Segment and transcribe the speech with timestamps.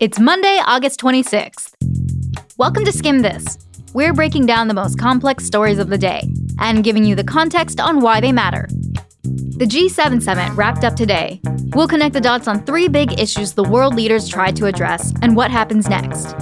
[0.00, 1.74] It's Monday, August 26th.
[2.56, 3.58] Welcome to Skimm This.
[3.92, 6.22] We're breaking down the most complex stories of the day
[6.58, 8.66] and giving you the context on why they matter.
[9.22, 11.42] The G7 summit wrapped up today.
[11.74, 15.36] We'll connect the dots on three big issues the world leaders tried to address and
[15.36, 16.34] what happens next.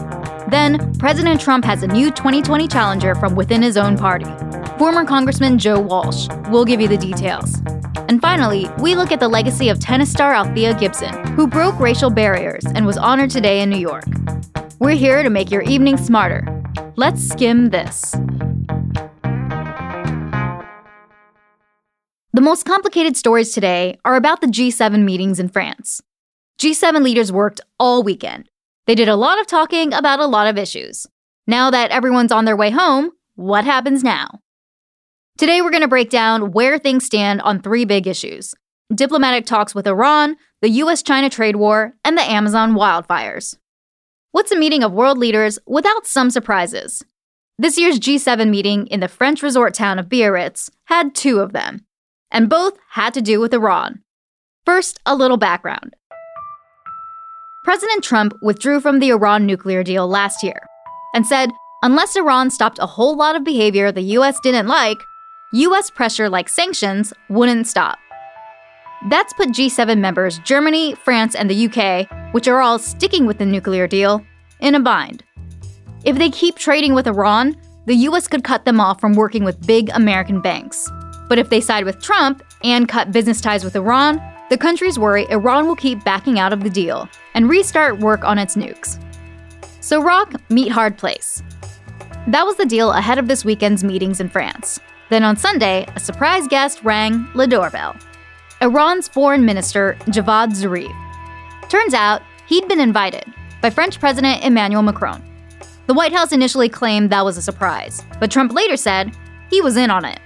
[0.52, 4.30] Then, President Trump has a new 2020 challenger from within his own party,
[4.78, 6.28] former Congressman Joe Walsh.
[6.50, 7.60] We'll give you the details.
[8.08, 12.10] And finally, we look at the legacy of tennis star Althea Gibson, who broke racial
[12.10, 14.04] barriers and was honored today in New York.
[14.78, 16.46] We're here to make your evening smarter.
[16.94, 18.12] Let's skim this.
[22.32, 26.00] The most complicated stories today are about the G7 meetings in France.
[26.60, 28.48] G7 leaders worked all weekend.
[28.86, 31.04] They did a lot of talking about a lot of issues.
[31.48, 34.40] Now that everyone's on their way home, what happens now?
[35.38, 38.56] Today, we're going to break down where things stand on three big issues
[38.92, 43.56] diplomatic talks with Iran, the US China trade war, and the Amazon wildfires.
[44.32, 47.04] What's a meeting of world leaders without some surprises?
[47.56, 51.86] This year's G7 meeting in the French resort town of Biarritz had two of them,
[52.32, 54.02] and both had to do with Iran.
[54.66, 55.94] First, a little background.
[57.62, 60.66] President Trump withdrew from the Iran nuclear deal last year
[61.14, 61.50] and said
[61.84, 64.98] unless Iran stopped a whole lot of behavior the US didn't like,
[65.52, 67.98] US pressure like sanctions wouldn't stop.
[69.08, 73.46] That's put G7 members Germany, France, and the UK, which are all sticking with the
[73.46, 74.22] nuclear deal,
[74.60, 75.24] in a bind.
[76.04, 79.66] If they keep trading with Iran, the US could cut them off from working with
[79.66, 80.90] big American banks.
[81.30, 85.26] But if they side with Trump and cut business ties with Iran, the countries worry
[85.30, 89.02] Iran will keep backing out of the deal and restart work on its nukes.
[89.80, 91.42] So, rock, meet hard place.
[92.26, 94.78] That was the deal ahead of this weekend's meetings in France.
[95.10, 97.96] Then on Sunday, a surprise guest rang the doorbell
[98.60, 100.92] Iran's foreign minister, Javad Zarif.
[101.68, 103.24] Turns out, he'd been invited
[103.62, 105.22] by French President Emmanuel Macron.
[105.86, 109.16] The White House initially claimed that was a surprise, but Trump later said
[109.48, 110.18] he was in on it.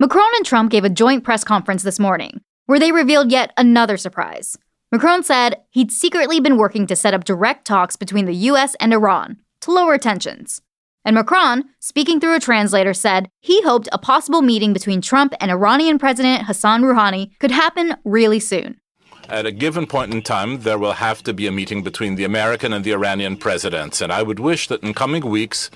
[0.00, 3.96] Macron and Trump gave a joint press conference this morning where they revealed yet another
[3.96, 4.58] surprise.
[4.90, 8.92] Macron said he'd secretly been working to set up direct talks between the US and
[8.92, 10.60] Iran to lower tensions.
[11.04, 15.50] And Macron, speaking through a translator, said he hoped a possible meeting between Trump and
[15.50, 18.80] Iranian President Hassan Rouhani could happen really soon.
[19.28, 22.24] At a given point in time, there will have to be a meeting between the
[22.24, 25.70] American and the Iranian presidents, and I would wish that in coming weeks,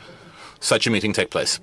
[0.61, 1.59] such a meeting take place.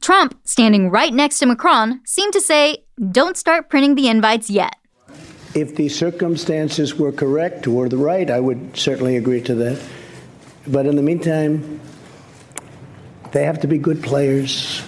[0.00, 4.76] Trump, standing right next to Macron, seemed to say, don't start printing the invites yet.
[5.54, 9.82] If the circumstances were correct or the right, I would certainly agree to that.
[10.68, 11.80] But in the meantime,
[13.32, 14.82] they have to be good players.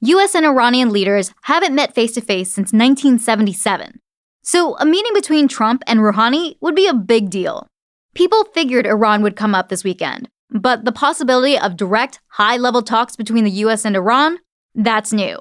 [0.00, 4.00] US and Iranian leaders haven't met face to face since 1977.
[4.42, 7.66] So, a meeting between Trump and Rouhani would be a big deal.
[8.14, 12.82] People figured Iran would come up this weekend, but the possibility of direct, high level
[12.82, 14.38] talks between the US and Iran,
[14.74, 15.38] that's new.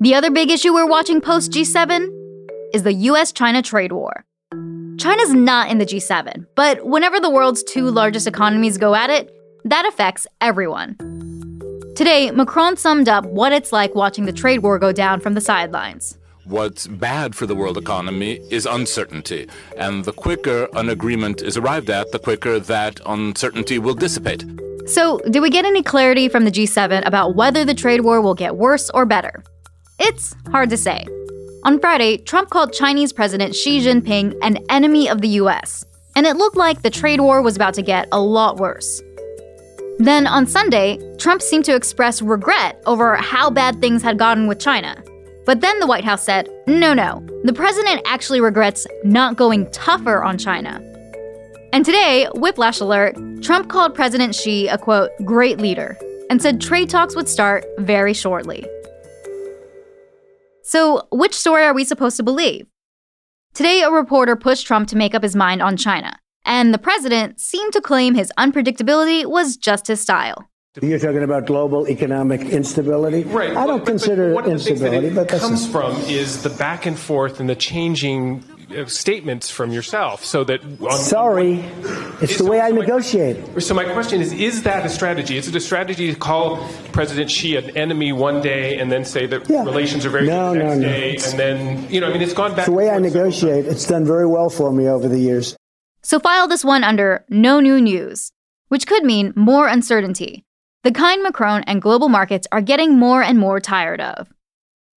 [0.00, 2.08] The other big issue we're watching post G7
[2.74, 4.24] is the US China trade war.
[5.04, 9.30] China's not in the G7, but whenever the world's two largest economies go at it,
[9.66, 10.96] that affects everyone.
[11.94, 15.42] Today, Macron summed up what it's like watching the trade war go down from the
[15.42, 16.16] sidelines.
[16.46, 21.90] What's bad for the world economy is uncertainty, and the quicker an agreement is arrived
[21.90, 24.46] at, the quicker that uncertainty will dissipate.
[24.86, 28.34] So, do we get any clarity from the G7 about whether the trade war will
[28.34, 29.44] get worse or better?
[29.98, 31.04] It's hard to say.
[31.64, 36.36] On Friday, Trump called Chinese President Xi Jinping an enemy of the US, and it
[36.36, 39.00] looked like the trade war was about to get a lot worse.
[39.98, 44.58] Then on Sunday, Trump seemed to express regret over how bad things had gotten with
[44.58, 45.02] China.
[45.46, 50.22] But then the White House said, no, no, the president actually regrets not going tougher
[50.22, 50.82] on China.
[51.72, 55.96] And today, whiplash alert, Trump called President Xi a quote, great leader,
[56.28, 58.66] and said trade talks would start very shortly.
[60.74, 62.66] So, which story are we supposed to believe?
[63.54, 67.38] Today, a reporter pushed Trump to make up his mind on China, and the president
[67.38, 70.48] seemed to claim his unpredictability was just his style.
[70.82, 73.56] You're talking about global economic instability, right?
[73.56, 76.86] I don't but, consider but it instability, that it but comes from is the back
[76.86, 80.62] and forth and the changing Uh, statements from yourself, so that.
[80.62, 81.64] Um, Sorry,
[82.20, 83.62] it's the way I negotiate.
[83.62, 85.36] So my question is: Is that a strategy?
[85.36, 89.26] Is it a strategy to call President Xi an enemy one day and then say
[89.26, 89.64] that yeah.
[89.64, 90.88] relations are very no, good the next no, no.
[90.88, 92.60] day, and then you know, I mean, it's gone back.
[92.60, 93.66] It's the way I negotiate.
[93.66, 95.56] It's done very well for me over the years.
[96.02, 98.30] So file this one under no new news,
[98.68, 100.44] which could mean more uncertainty,
[100.84, 104.28] the kind Macron and global markets are getting more and more tired of.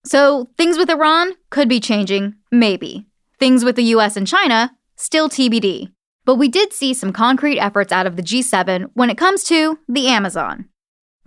[0.03, 3.06] So things with Iran could be changing, maybe.
[3.39, 5.91] Things with the US and China, still TBD.
[6.25, 9.79] But we did see some concrete efforts out of the G7 when it comes to
[9.87, 10.65] the Amazon.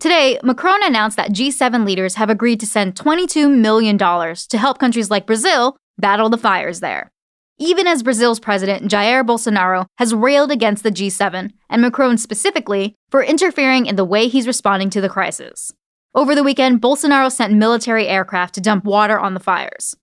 [0.01, 5.11] Today, Macron announced that G7 leaders have agreed to send $22 million to help countries
[5.11, 7.12] like Brazil battle the fires there.
[7.59, 13.23] Even as Brazil's president Jair Bolsonaro has railed against the G7, and Macron specifically, for
[13.23, 15.71] interfering in the way he's responding to the crisis.
[16.15, 19.95] Over the weekend, Bolsonaro sent military aircraft to dump water on the fires.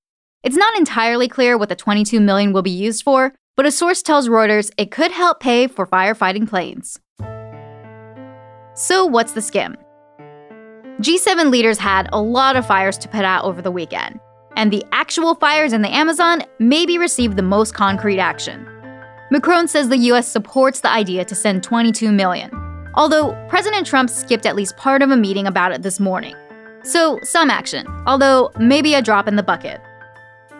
[0.47, 4.01] It's not entirely clear what the 22 million will be used for, but a source
[4.01, 6.97] tells Reuters it could help pay for firefighting planes.
[8.73, 9.75] So, what's the skim?
[11.01, 14.21] G7 leaders had a lot of fires to put out over the weekend,
[14.55, 18.65] and the actual fires in the Amazon maybe received the most concrete action.
[19.29, 22.51] Macron says the US supports the idea to send 22 million,
[22.95, 26.37] although President Trump skipped at least part of a meeting about it this morning.
[26.83, 29.81] So, some action, although maybe a drop in the bucket.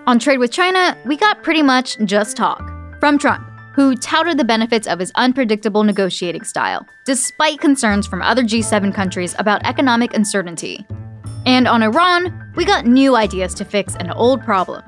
[0.07, 2.71] On trade with China, we got pretty much just talk
[3.01, 8.41] from Trump, who touted the benefits of his unpredictable negotiating style, despite concerns from other
[8.41, 10.87] G7 countries about economic uncertainty.
[11.45, 14.81] And on Iran, we got new ideas to fix an old problem.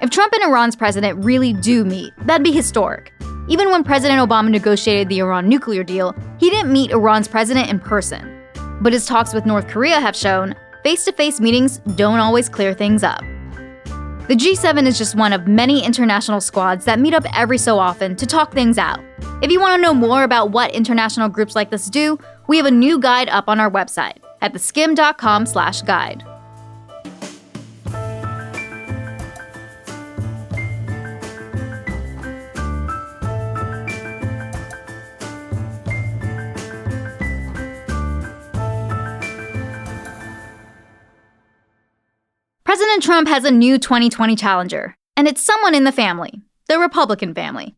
[0.00, 3.12] If Trump and Iran's president really do meet, that'd be historic.
[3.48, 7.78] Even when President Obama negotiated the Iran nuclear deal, he didn't meet Iran's president in
[7.78, 8.42] person.
[8.80, 12.72] But his talks with North Korea have shown face to face meetings don't always clear
[12.72, 13.22] things up.
[14.28, 18.14] The G7 is just one of many international squads that meet up every so often
[18.14, 19.00] to talk things out.
[19.42, 22.16] If you want to know more about what international groups like this do,
[22.46, 26.24] we have a new guide up on our website at theskimm.com/guide.
[42.92, 47.32] President Trump has a new 2020 challenger, and it's someone in the family, the Republican
[47.32, 47.74] family.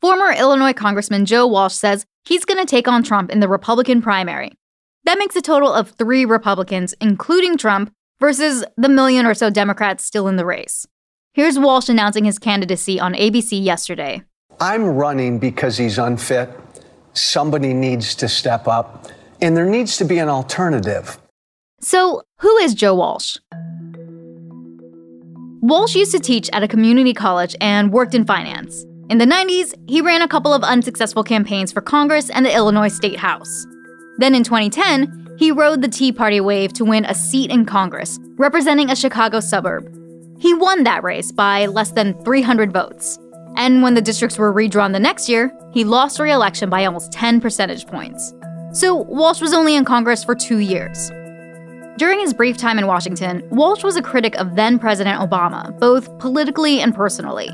[0.00, 4.00] Former Illinois Congressman Joe Walsh says he's going to take on Trump in the Republican
[4.00, 4.52] primary.
[5.04, 10.04] That makes a total of three Republicans, including Trump, versus the million or so Democrats
[10.04, 10.86] still in the race.
[11.34, 14.22] Here's Walsh announcing his candidacy on ABC yesterday.
[14.58, 16.48] I'm running because he's unfit.
[17.12, 19.08] Somebody needs to step up,
[19.42, 21.18] and there needs to be an alternative.
[21.82, 23.36] So, who is Joe Walsh?
[25.60, 28.84] Walsh used to teach at a community college and worked in finance.
[29.08, 32.88] In the 90s, he ran a couple of unsuccessful campaigns for Congress and the Illinois
[32.88, 33.66] State House.
[34.18, 38.18] Then in 2010, he rode the Tea Party wave to win a seat in Congress,
[38.36, 39.90] representing a Chicago suburb.
[40.38, 43.18] He won that race by less than 300 votes.
[43.56, 47.12] And when the districts were redrawn the next year, he lost re election by almost
[47.12, 48.34] 10 percentage points.
[48.72, 51.10] So Walsh was only in Congress for two years.
[51.98, 56.18] During his brief time in Washington, Walsh was a critic of then President Obama, both
[56.18, 57.50] politically and personally.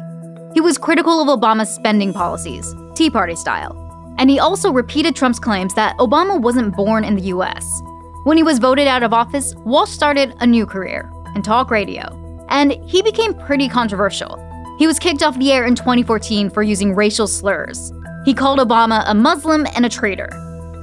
[0.53, 3.77] He was critical of Obama's spending policies, Tea Party style,
[4.19, 7.83] and he also repeated Trump's claims that Obama wasn't born in the US.
[8.25, 12.03] When he was voted out of office, Walsh started a new career in talk radio,
[12.49, 14.37] and he became pretty controversial.
[14.77, 17.93] He was kicked off the air in 2014 for using racial slurs.
[18.25, 20.31] He called Obama a Muslim and a traitor,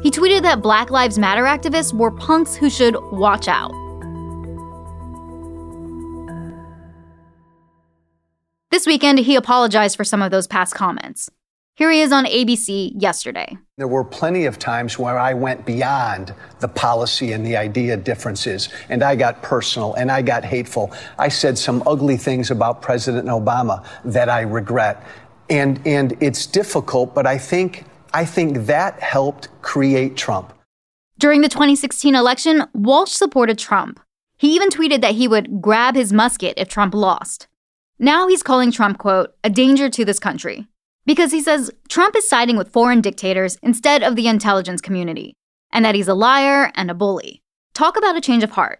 [0.01, 3.71] he tweeted that Black Lives Matter activists were punks who should watch out.
[8.71, 11.29] This weekend, he apologized for some of those past comments.
[11.75, 13.57] Here he is on ABC yesterday.
[13.77, 18.69] There were plenty of times where I went beyond the policy and the idea differences,
[18.89, 20.93] and I got personal and I got hateful.
[21.17, 25.03] I said some ugly things about President Obama that I regret.
[25.49, 30.53] And, and it's difficult, but I think I think that helped create Trump.
[31.17, 33.99] During the 2016 election, Walsh supported Trump.
[34.37, 37.47] He even tweeted that he would grab his musket if Trump lost.
[37.99, 40.65] Now he's calling Trump, quote, a danger to this country.
[41.05, 45.33] Because he says Trump is siding with foreign dictators instead of the intelligence community,
[45.71, 47.41] and that he's a liar and a bully.
[47.73, 48.79] Talk about a change of heart.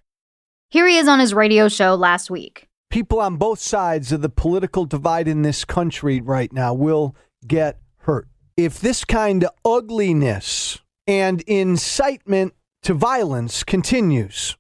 [0.70, 2.68] Here he is on his radio show last week.
[2.90, 7.80] People on both sides of the political divide in this country right now will get
[7.98, 8.28] hurt
[8.60, 14.58] if this kind of ugliness and incitement to violence continues.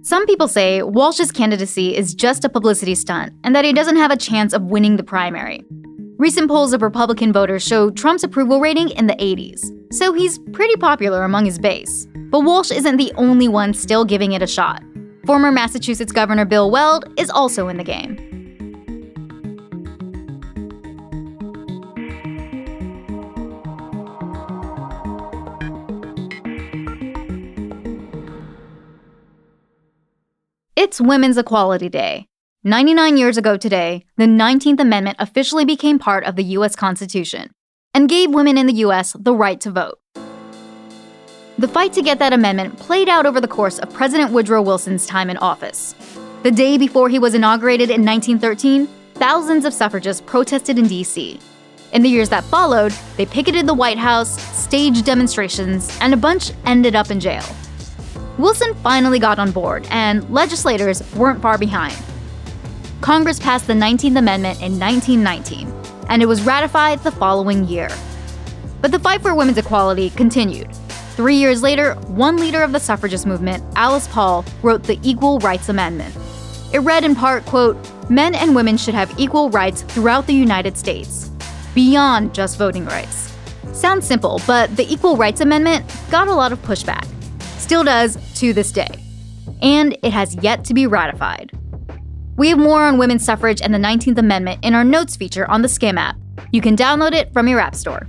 [0.00, 4.10] Some people say Walsh's candidacy is just a publicity stunt and that he doesn't have
[4.10, 5.62] a chance of winning the primary.
[6.16, 9.60] Recent polls of Republican voters show Trump's approval rating in the 80s,
[9.92, 12.06] so he's pretty popular among his base.
[12.30, 14.82] But Walsh isn't the only one still giving it a shot.
[15.26, 18.31] Former Massachusetts Governor Bill Weld is also in the game.
[30.92, 32.28] It's Women's Equality Day.
[32.64, 36.76] 99 years ago today, the 19th Amendment officially became part of the U.S.
[36.76, 37.50] Constitution
[37.94, 39.16] and gave women in the U.S.
[39.18, 39.98] the right to vote.
[41.56, 45.06] The fight to get that amendment played out over the course of President Woodrow Wilson's
[45.06, 45.94] time in office.
[46.42, 51.40] The day before he was inaugurated in 1913, thousands of suffragists protested in D.C.
[51.94, 56.52] In the years that followed, they picketed the White House, staged demonstrations, and a bunch
[56.66, 57.44] ended up in jail.
[58.38, 61.96] Wilson finally got on board, and legislators weren't far behind.
[63.02, 65.70] Congress passed the 19th Amendment in 1919,
[66.08, 67.88] and it was ratified the following year.
[68.80, 70.74] But the fight for women's equality continued.
[71.14, 75.68] Three years later, one leader of the suffragist movement, Alice Paul, wrote the Equal Rights
[75.68, 76.16] Amendment.
[76.72, 77.76] It read in part, quote,
[78.08, 81.30] Men and women should have equal rights throughout the United States,
[81.74, 83.36] beyond just voting rights.
[83.72, 87.06] Sounds simple, but the Equal Rights Amendment got a lot of pushback.
[87.62, 88.88] Still does to this day.
[89.62, 91.52] And it has yet to be ratified.
[92.36, 95.62] We have more on women's suffrage and the 19th Amendment in our notes feature on
[95.62, 96.16] the Skimm app.
[96.50, 98.08] You can download it from your App Store.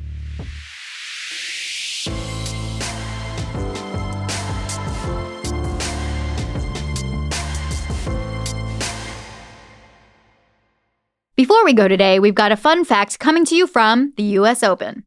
[11.35, 14.63] Before we go today, we've got a fun fact coming to you from the US
[14.63, 15.05] Open.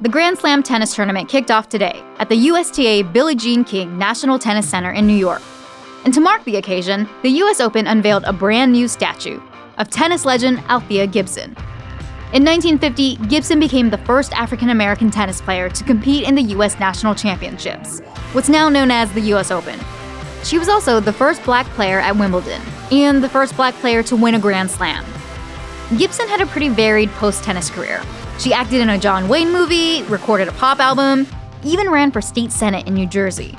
[0.00, 4.40] The Grand Slam tennis tournament kicked off today at the USTA Billie Jean King National
[4.40, 5.40] Tennis Center in New York.
[6.04, 9.40] And to mark the occasion, the US Open unveiled a brand new statue
[9.78, 11.52] of tennis legend Althea Gibson.
[12.32, 16.76] In 1950, Gibson became the first African American tennis player to compete in the US
[16.80, 18.00] National Championships,
[18.32, 19.78] what's now known as the US Open.
[20.42, 22.60] She was also the first black player at Wimbledon
[22.90, 25.04] and the first black player to win a Grand Slam.
[25.96, 28.02] Gibson had a pretty varied post tennis career.
[28.38, 31.26] She acted in a John Wayne movie, recorded a pop album,
[31.62, 33.56] even ran for state senate in New Jersey.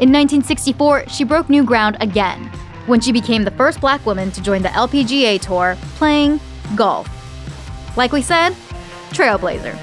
[0.00, 2.50] In 1964, she broke new ground again
[2.86, 6.40] when she became the first black woman to join the LPGA Tour playing
[6.74, 7.08] golf.
[7.96, 8.54] Like we said,
[9.10, 9.78] trailblazer.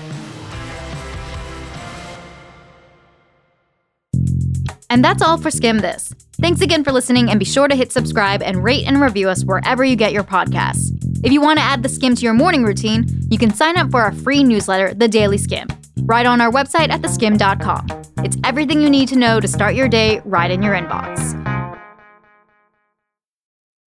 [4.89, 6.13] And that's all for Skimm This.
[6.41, 9.43] Thanks again for listening, and be sure to hit subscribe and rate and review us
[9.43, 10.98] wherever you get your podcasts.
[11.21, 13.91] If you want to add the Skimm to your morning routine, you can sign up
[13.91, 15.69] for our free newsletter, The Daily Skimm,
[16.07, 17.87] right on our website at theskimm.com.
[18.23, 21.38] It's everything you need to know to start your day right in your inbox.